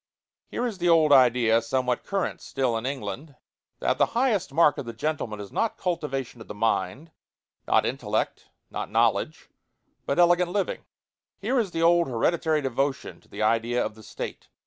Here 0.47 0.65
is 0.65 0.79
the 0.79 0.89
old 0.89 1.11
idea, 1.13 1.61
somewhat 1.61 2.03
current 2.03 2.41
still 2.41 2.75
in 2.75 2.87
England, 2.87 3.35
that 3.81 3.99
the 3.99 4.07
highest 4.17 4.51
mark 4.51 4.79
of 4.79 4.85
the 4.87 4.93
gentleman 4.93 5.39
is 5.39 5.51
not 5.51 5.77
cultivation 5.77 6.41
of 6.41 6.47
the 6.47 6.55
mind, 6.55 7.11
not 7.67 7.85
intellect, 7.85 8.47
not 8.71 8.89
knowledge, 8.89 9.51
but 10.07 10.17
elegant 10.17 10.49
living. 10.49 10.85
Here 11.37 11.59
is 11.59 11.69
the 11.69 11.83
old 11.83 12.07
hereditary 12.07 12.63
devotion 12.63 13.21
to 13.21 13.27
the 13.27 13.43
idea 13.43 13.85
of 13.85 13.93
the 13.93 14.01
State. 14.01 14.47